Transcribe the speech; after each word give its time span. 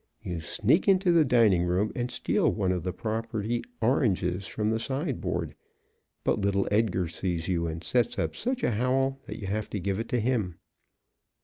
You 0.23 0.41
sneak 0.41 0.87
into 0.87 1.11
the 1.11 1.23
dining 1.23 1.63
room 1.63 1.91
and 1.95 2.09
steal 2.09 2.51
one 2.51 2.71
of 2.71 2.81
the 2.81 2.91
property 2.91 3.63
oranges 3.81 4.47
from 4.47 4.71
the 4.71 4.79
side 4.79 5.21
board, 5.21 5.53
but 6.23 6.41
little 6.41 6.67
Edgar 6.71 7.07
sees 7.07 7.47
you 7.47 7.67
and 7.67 7.83
sets 7.83 8.17
up 8.17 8.35
such 8.35 8.63
a 8.63 8.71
howl 8.71 9.19
that 9.27 9.37
you 9.39 9.45
have 9.45 9.69
to 9.69 9.79
give 9.79 9.99
it 9.99 10.09
to 10.09 10.19
him. 10.19 10.55